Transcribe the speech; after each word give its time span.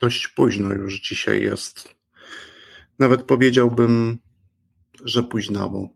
dość 0.00 0.28
późno 0.28 0.72
już 0.72 1.00
dzisiaj 1.00 1.42
jest. 1.42 1.94
Nawet 2.98 3.22
powiedziałbym, 3.22 4.18
że 5.04 5.22
późnawo. 5.22 5.88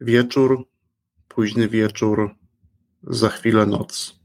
Wieczór, 0.00 0.68
późny 1.28 1.68
wieczór, 1.68 2.34
za 3.02 3.28
chwilę 3.28 3.66
noc. 3.66 4.20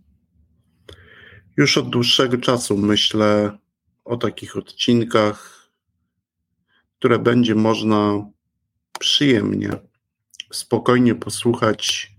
Już 1.58 1.78
od 1.78 1.90
dłuższego 1.90 2.38
czasu 2.38 2.78
myślę 2.78 3.58
o 4.06 4.18
takich 4.18 4.58
odcinkach, 4.58 5.70
które 7.00 7.20
będzie 7.20 7.56
można 7.56 8.30
przyjemnie, 9.00 9.70
spokojnie 10.52 11.16
posłuchać 11.16 12.12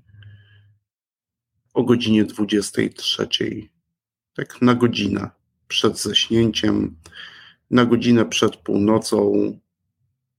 o 1.75 1.83
godzinie 1.83 2.25
23. 2.25 3.29
Tak 4.35 4.63
na 4.63 4.75
godzinę 4.75 5.38
przed 5.69 5.99
zaśnięciem, 5.99 6.97
na 7.71 7.85
godzinę 7.85 8.25
przed 8.25 8.57
północą 8.57 9.33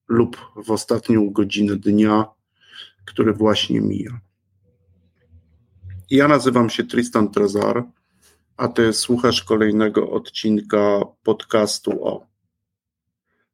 lub 0.08 0.38
w 0.56 0.72
ostatnią 0.72 1.30
godzinę 1.30 1.76
dnia, 1.76 2.26
który 3.06 3.34
właśnie 3.34 3.82
mija. 3.82 4.20
Ja 6.10 6.28
nazywam 6.28 6.70
się 6.70 6.84
Tristan 6.84 7.32
Trezar, 7.32 7.84
a 8.58 8.68
ty 8.68 8.94
słuchasz 8.94 9.44
kolejnego 9.44 10.12
odcinka 10.12 11.02
podcastu 11.24 12.08
o 12.08 12.30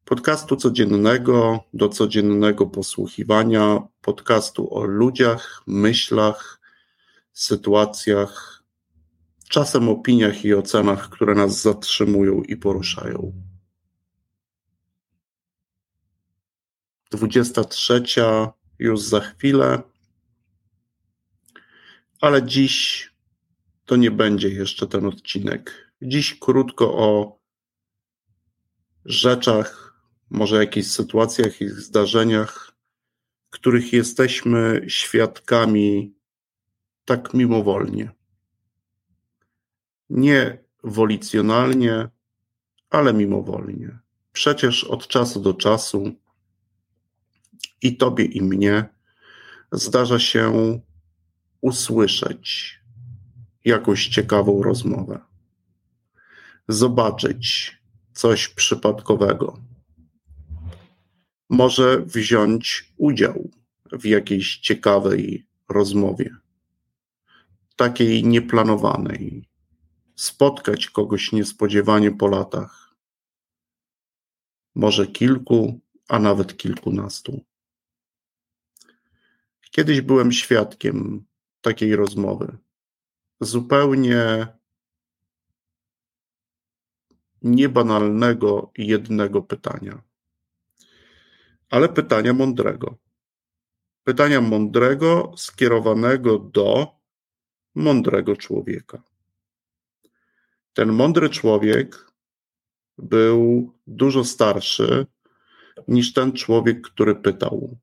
podcastu 0.06 0.56
codziennego 0.56 1.60
do 1.74 1.88
codziennego 1.88 2.66
posłuchiwania, 2.66 3.78
podcastu 4.00 4.74
o 4.74 4.84
ludziach, 4.84 5.62
myślach, 5.66 6.60
sytuacjach, 7.32 8.55
czasem 9.48 9.88
opiniach 9.88 10.44
i 10.44 10.54
ocenach, 10.54 11.08
które 11.10 11.34
nas 11.34 11.62
zatrzymują 11.62 12.42
i 12.42 12.56
poruszają. 12.56 13.32
23 17.10 18.02
już 18.78 19.00
za 19.00 19.20
chwilę, 19.20 19.82
ale 22.20 22.42
dziś 22.42 23.08
to 23.84 23.96
nie 23.96 24.10
będzie 24.10 24.48
jeszcze 24.48 24.86
ten 24.86 25.06
odcinek. 25.06 25.92
Dziś 26.02 26.38
krótko 26.38 26.94
o 26.94 27.38
rzeczach, 29.04 30.00
może 30.30 30.56
jakichś 30.56 30.88
sytuacjach 30.88 31.60
i 31.60 31.68
zdarzeniach, 31.68 32.72
których 33.50 33.92
jesteśmy 33.92 34.84
świadkami 34.88 36.14
tak 37.04 37.34
mimowolnie. 37.34 38.15
Nie 40.10 40.58
wolicjonalnie, 40.84 42.08
ale 42.90 43.14
mimowolnie. 43.14 43.98
Przecież 44.32 44.84
od 44.84 45.08
czasu 45.08 45.40
do 45.40 45.54
czasu 45.54 46.12
i 47.82 47.96
tobie, 47.96 48.24
i 48.24 48.42
mnie 48.42 48.88
zdarza 49.72 50.18
się 50.18 50.78
usłyszeć 51.60 52.78
jakąś 53.64 54.08
ciekawą 54.08 54.62
rozmowę, 54.62 55.20
zobaczyć 56.68 57.76
coś 58.12 58.48
przypadkowego, 58.48 59.60
może 61.50 62.00
wziąć 62.00 62.92
udział 62.96 63.50
w 63.92 64.04
jakiejś 64.04 64.58
ciekawej 64.58 65.46
rozmowie, 65.68 66.36
takiej 67.76 68.24
nieplanowanej, 68.24 69.48
spotkać 70.16 70.90
kogoś 70.90 71.32
niespodziewanie 71.32 72.10
po 72.10 72.28
latach, 72.28 72.94
może 74.74 75.06
kilku, 75.06 75.80
a 76.08 76.18
nawet 76.18 76.56
kilkunastu. 76.56 77.44
Kiedyś 79.70 80.00
byłem 80.00 80.32
świadkiem 80.32 81.24
takiej 81.60 81.96
rozmowy. 81.96 82.58
Zupełnie 83.40 84.46
niebanalnego 87.42 88.70
jednego 88.78 89.42
pytania, 89.42 90.02
ale 91.70 91.88
pytania 91.88 92.32
mądrego. 92.32 92.96
Pytania 94.04 94.40
mądrego 94.40 95.32
skierowanego 95.36 96.38
do 96.38 96.96
mądrego 97.74 98.36
człowieka. 98.36 99.02
Ten 100.76 100.92
mądry 100.92 101.30
człowiek 101.30 102.12
był 102.98 103.72
dużo 103.86 104.24
starszy 104.24 105.06
niż 105.88 106.12
ten 106.12 106.32
człowiek, 106.32 106.80
który 106.80 107.14
pytał. 107.14 107.78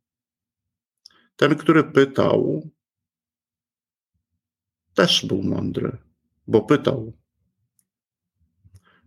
Ten, 1.35 1.55
który 1.55 1.83
pytał, 1.83 2.69
też 4.93 5.25
był 5.25 5.43
mądry, 5.43 5.97
bo 6.47 6.61
pytał. 6.61 7.13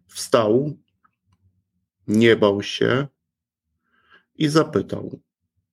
Wstał, 0.07 0.77
nie 2.07 2.37
bał 2.37 2.63
się 2.63 3.07
i 4.35 4.49
zapytał. 4.49 5.21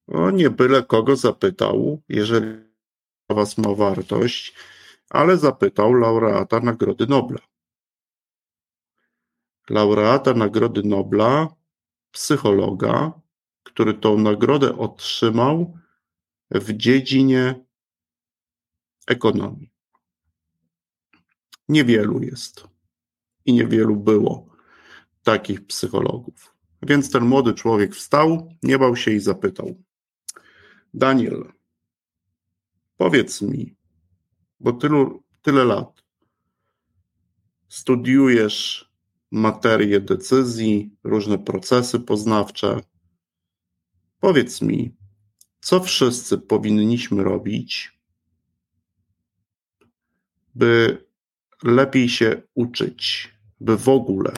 O, 0.08 0.32
nie 0.32 0.50
byle 0.50 0.84
kogo 0.84 1.16
zapytał, 1.16 2.02
jeżeli 2.10 2.74
was 3.30 3.58
ma 3.58 3.76
wartość, 3.76 4.56
ale 5.10 5.38
zapytał 5.38 5.94
laureata 5.94 6.60
Nagrody 6.60 7.08
Nobla. 7.08 7.53
Laureata 9.70 10.34
Nagrody 10.34 10.84
Nobla, 10.84 11.48
psychologa, 12.12 13.12
który 13.64 13.94
tą 13.94 14.18
nagrodę 14.18 14.78
otrzymał 14.78 15.78
w 16.52 16.74
dziedzinie 16.74 17.66
ekonomii. 19.08 19.72
Niewielu 21.70 22.22
jest 22.22 22.68
i 23.46 23.54
niewielu 23.54 23.96
było 23.96 24.50
takich 25.24 25.66
psychologów. 25.68 26.56
Więc 26.82 27.12
ten 27.12 27.26
młody 27.26 27.54
człowiek 27.54 27.96
wstał, 27.96 28.56
nie 28.64 28.80
bał 28.80 28.96
się 28.96 29.12
i 29.12 29.20
zapytał: 29.20 29.76
Daniel, 30.94 31.54
powiedz 32.98 33.42
mi, 33.42 33.76
bo 34.60 34.74
tylu, 34.74 35.24
tyle 35.42 35.66
lat 35.66 36.04
studiujesz 37.68 38.93
materię 39.34 40.00
decyzji, 40.00 40.96
różne 41.04 41.38
procesy 41.38 42.00
poznawcze. 42.00 42.80
Powiedz 44.20 44.62
mi, 44.62 44.96
co 45.62 45.80
wszyscy 45.80 46.38
powinniśmy 46.38 47.24
robić, 47.24 48.00
by 50.56 51.06
lepiej 51.64 52.10
się 52.10 52.42
uczyć, 52.54 53.34
by 53.60 53.78
w 53.78 53.90
ogóle 53.90 54.34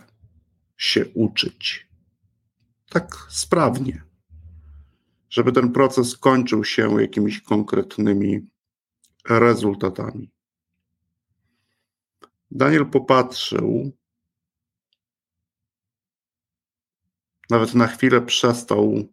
się 0.78 1.06
uczyć. 1.14 1.88
Tak 2.90 3.16
sprawnie, 3.30 4.04
żeby 5.30 5.52
ten 5.52 5.72
proces 5.72 6.18
kończył 6.18 6.64
się 6.64 7.02
jakimiś 7.02 7.42
konkretnymi 7.42 8.48
rezultatami. 9.30 10.32
Daniel 12.52 12.86
popatrzył, 12.86 13.92
nawet 17.50 17.76
na 17.76 17.88
chwilę 17.88 18.22
przestał 18.22 19.10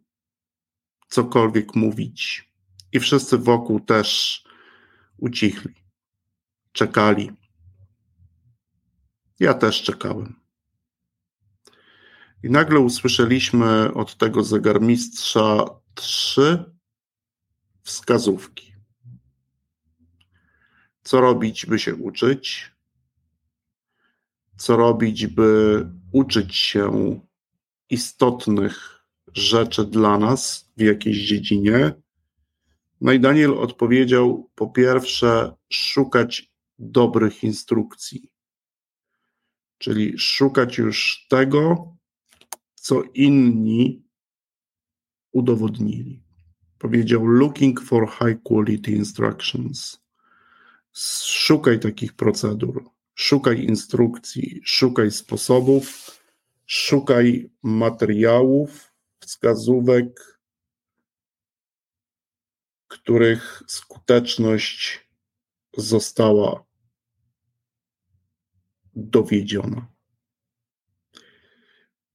cokolwiek 1.07 1.75
mówić, 1.75 2.53
i 2.93 2.99
wszyscy 2.99 3.37
wokół 3.37 3.79
też 3.79 4.43
ucichli, 5.17 5.73
czekali. 6.71 7.31
Ja 9.39 9.53
też 9.53 9.81
czekałem. 9.81 10.35
I 12.43 12.49
nagle 12.49 12.79
usłyszeliśmy 12.79 13.93
od 13.93 14.17
tego 14.17 14.43
zegarmistrza 14.43 15.65
trzy 15.93 16.73
wskazówki. 17.83 18.73
Co 21.03 21.21
robić, 21.21 21.65
by 21.65 21.79
się 21.79 21.95
uczyć? 21.95 22.71
Co 24.57 24.77
robić, 24.77 25.27
by 25.27 25.89
uczyć 26.11 26.55
się 26.55 27.19
istotnych 27.93 29.05
rzeczy 29.33 29.85
dla 29.85 30.17
nas 30.17 30.71
w 30.77 30.81
jakiejś 30.81 31.17
dziedzinie? 31.27 31.91
No 33.01 33.11
i 33.11 33.19
Daniel 33.19 33.53
odpowiedział: 33.53 34.49
po 34.55 34.67
pierwsze, 34.67 35.55
szukać 35.69 36.53
dobrych 36.79 37.43
instrukcji 37.43 38.33
czyli 39.83 40.19
szukać 40.19 40.77
już 40.77 41.25
tego, 41.29 41.93
co 42.75 43.03
inni 43.13 44.03
udowodnili. 45.31 46.23
Powiedział: 46.77 47.25
Looking 47.25 47.81
for 47.81 48.09
high 48.09 48.43
quality 48.43 48.91
instructions. 48.91 49.99
Szukaj 51.23 51.79
takich 51.79 52.13
procedur, 52.13 52.83
Szukaj 53.15 53.63
instrukcji, 53.63 54.61
szukaj 54.63 55.11
sposobów, 55.11 56.11
szukaj 56.65 57.49
materiałów, 57.63 58.93
wskazówek, 59.19 60.39
których 62.87 63.63
skuteczność 63.67 65.09
została 65.77 66.65
dowiedziona. 68.95 69.93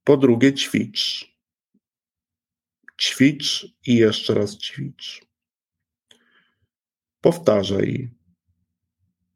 Po 0.05 0.17
drugie, 0.17 0.53
ćwicz. 0.53 1.33
Ćwicz 3.01 3.75
i 3.87 3.97
jeszcze 3.97 4.35
raz 4.35 4.57
ćwicz. 4.57 5.27
Powtarzaj. 7.21 8.11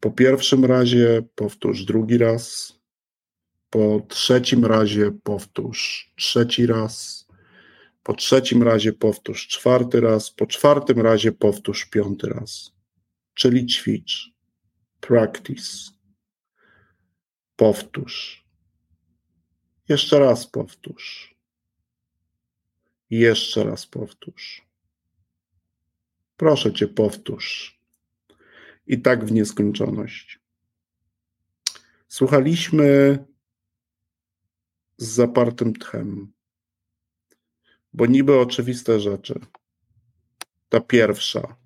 Po 0.00 0.10
pierwszym 0.10 0.64
razie 0.64 1.22
powtórz 1.34 1.84
drugi 1.84 2.18
raz. 2.18 2.74
Po 3.72 4.06
trzecim 4.08 4.64
razie 4.64 5.12
powtórz 5.22 6.12
trzeci 6.16 6.66
raz. 6.66 7.26
Po 8.02 8.14
trzecim 8.14 8.62
razie 8.62 8.92
powtórz 8.92 9.48
czwarty 9.48 10.00
raz. 10.00 10.30
Po 10.30 10.46
czwartym 10.46 11.00
razie 11.00 11.32
powtórz 11.32 11.86
piąty 11.86 12.28
raz. 12.28 12.72
Czyli 13.34 13.66
ćwicz. 13.66 14.32
Practice. 15.00 15.90
Powtórz. 17.56 18.44
Jeszcze 19.88 20.18
raz 20.18 20.46
powtórz. 20.46 21.34
Jeszcze 23.10 23.64
raz 23.64 23.86
powtórz. 23.86 24.66
Proszę 26.36 26.72
cię, 26.72 26.88
powtórz. 26.88 27.80
I 28.86 29.00
tak 29.02 29.24
w 29.24 29.32
nieskończoność. 29.32 30.40
Słuchaliśmy 32.08 33.18
z 34.96 35.06
zapartym 35.06 35.72
tchem, 35.72 36.32
bo 37.92 38.06
niby 38.06 38.38
oczywiste 38.38 39.00
rzeczy. 39.00 39.40
Ta 40.68 40.80
pierwsza 40.80 41.56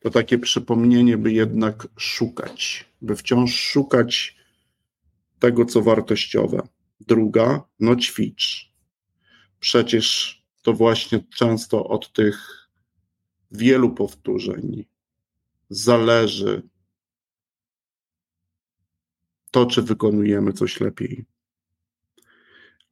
to 0.00 0.10
takie 0.10 0.38
przypomnienie, 0.38 1.18
by 1.18 1.32
jednak 1.32 1.88
szukać, 1.96 2.84
by 3.02 3.16
wciąż 3.16 3.54
szukać 3.54 4.36
tego, 5.38 5.64
co 5.64 5.82
wartościowe. 5.82 6.68
Druga, 7.00 7.64
no 7.80 7.96
ćwicz. 7.96 8.72
Przecież 9.60 10.36
to 10.62 10.72
właśnie 10.72 11.24
często 11.34 11.86
od 11.86 12.12
tych 12.12 12.68
wielu 13.50 13.94
powtórzeń 13.94 14.84
zależy 15.70 16.68
to, 19.50 19.66
czy 19.66 19.82
wykonujemy 19.82 20.52
coś 20.52 20.80
lepiej. 20.80 21.24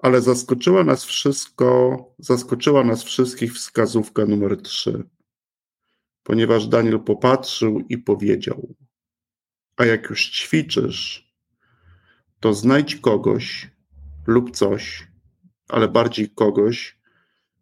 Ale 0.05 0.23
zaskoczyła 0.23 0.85
nas 0.85 1.05
wszystko, 1.05 1.99
zaskoczyła 2.19 2.85
nas 2.85 3.05
wszystkich 3.05 3.55
wskazówka 3.55 4.27
numer 4.27 4.63
trzy, 4.63 5.05
ponieważ 6.23 6.67
Daniel 6.67 7.01
popatrzył 7.01 7.81
i 7.89 7.99
powiedział: 7.99 8.75
A 9.77 9.85
jak 9.85 10.11
już 10.11 10.31
ćwiczysz, 10.31 11.33
to 12.41 12.55
znajdź 12.55 12.97
kogoś 12.97 13.71
lub 14.27 14.51
coś, 14.51 15.09
ale 15.69 15.89
bardziej 15.89 16.31
kogoś, 16.31 16.99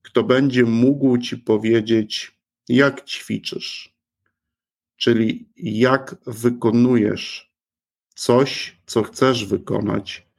kto 0.02 0.24
będzie 0.24 0.64
mógł 0.64 1.18
ci 1.18 1.38
powiedzieć, 1.38 2.38
jak 2.68 3.04
ćwiczysz, 3.04 3.96
czyli 4.96 5.48
jak 5.56 6.16
wykonujesz 6.26 7.54
coś, 8.14 8.80
co 8.86 9.02
chcesz 9.02 9.46
wykonać, 9.46 10.31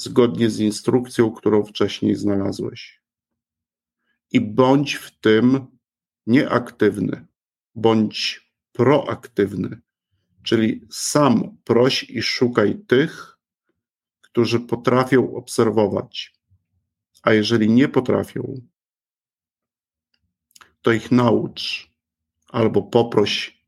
zgodnie 0.00 0.50
z 0.50 0.60
instrukcją, 0.60 1.30
którą 1.30 1.64
wcześniej 1.64 2.14
znalazłeś. 2.14 3.02
I 4.32 4.40
bądź 4.40 4.94
w 4.94 5.20
tym 5.20 5.66
nieaktywny, 6.26 7.26
bądź 7.74 8.50
proaktywny, 8.72 9.80
czyli 10.42 10.80
sam 10.90 11.56
proś 11.64 12.02
i 12.10 12.22
szukaj 12.22 12.78
tych, 12.86 13.38
którzy 14.20 14.60
potrafią 14.60 15.34
obserwować, 15.34 16.34
a 17.22 17.32
jeżeli 17.32 17.70
nie 17.70 17.88
potrafią, 17.88 18.60
to 20.82 20.92
ich 20.92 21.10
naucz 21.10 21.90
albo 22.48 22.82
poproś, 22.82 23.64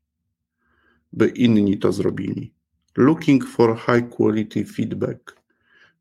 by 1.13 1.27
inni 1.27 1.77
to 1.77 1.91
zrobili. 1.91 2.53
Looking 2.97 3.45
for 3.45 3.79
high 3.79 4.09
quality 4.09 4.65
feedback. 4.65 5.42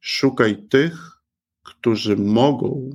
Szukaj 0.04 0.62
tych, 0.68 1.22
którzy 1.62 2.16
mogą 2.16 2.90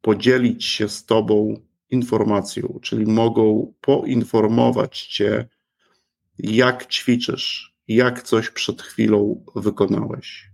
podzielić 0.00 0.64
się 0.64 0.88
z 0.88 1.04
Tobą 1.04 1.60
informacją, 1.90 2.78
czyli 2.82 3.06
mogą 3.06 3.74
poinformować 3.80 5.06
Cię, 5.06 5.48
jak 6.38 6.86
ćwiczysz, 6.86 7.74
jak 7.88 8.22
coś 8.22 8.50
przed 8.50 8.82
chwilą 8.82 9.44
wykonałeś. 9.56 10.50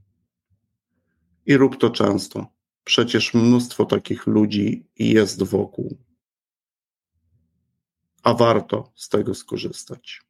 I 1.46 1.56
rób 1.56 1.76
to 1.76 1.90
często. 1.90 2.46
Przecież 2.84 3.34
mnóstwo 3.34 3.84
takich 3.84 4.26
ludzi 4.26 4.86
jest 4.98 5.42
wokół 5.42 6.08
a 8.22 8.34
warto 8.34 8.92
z 8.94 9.08
tego 9.08 9.34
skorzystać. 9.34 10.22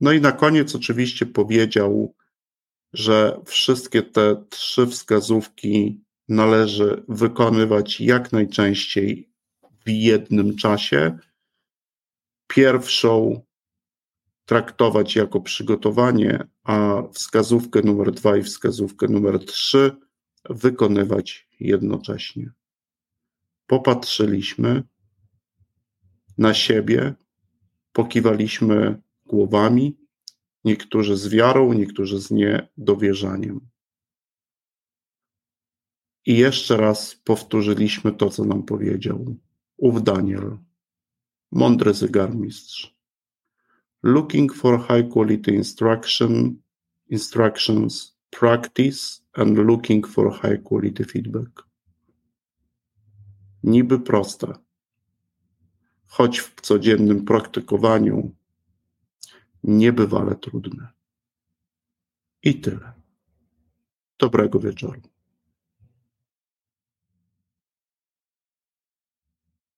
No 0.00 0.12
i 0.12 0.20
na 0.20 0.32
koniec 0.32 0.74
oczywiście 0.74 1.26
powiedział, 1.26 2.14
że 2.94 3.40
wszystkie 3.46 4.02
te 4.02 4.44
trzy 4.50 4.86
wskazówki 4.86 6.00
należy 6.28 7.04
wykonywać 7.08 8.00
jak 8.00 8.32
najczęściej 8.32 9.30
w 9.86 9.90
jednym 9.90 10.56
czasie. 10.56 11.18
Pierwszą 12.46 13.42
traktować 14.44 15.16
jako 15.16 15.40
przygotowanie, 15.40 16.46
a 16.64 17.02
wskazówkę 17.12 17.82
numer 17.82 18.12
dwa 18.12 18.36
i 18.36 18.42
wskazówkę 18.42 19.06
numer 19.08 19.44
trzy 19.44 19.96
wykonywać 20.50 21.48
jednocześnie. 21.60 22.52
Popatrzyliśmy, 23.66 24.82
na 26.38 26.54
siebie, 26.54 27.14
pokiwaliśmy 27.92 29.02
głowami, 29.26 29.96
niektórzy 30.64 31.16
z 31.16 31.28
wiarą, 31.28 31.72
niektórzy 31.72 32.20
z 32.20 32.30
niedowierzaniem. 32.30 33.60
I 36.26 36.36
jeszcze 36.36 36.76
raz 36.76 37.14
powtórzyliśmy 37.24 38.12
to, 38.12 38.30
co 38.30 38.44
nam 38.44 38.62
powiedział 38.62 39.36
ów 39.76 40.02
Daniel, 40.02 40.58
mądry 41.52 41.94
zegarmistrz. 41.94 42.94
Looking 44.02 44.54
for 44.54 44.80
high 44.80 45.12
quality 45.12 45.52
instruction, 45.52 46.56
instructions, 47.06 48.16
practice 48.30 49.22
and 49.32 49.58
looking 49.58 50.06
for 50.06 50.32
high 50.32 50.62
quality 50.62 51.04
feedback. 51.04 51.64
Niby 53.62 53.98
proste, 53.98 54.54
choć 56.06 56.40
w 56.40 56.60
codziennym 56.60 57.24
praktykowaniu 57.24 58.34
niebywale 59.64 60.34
trudne. 60.34 60.88
I 62.42 62.60
tyle. 62.60 62.92
Dobrego 64.18 64.60
wieczoru. 64.60 65.00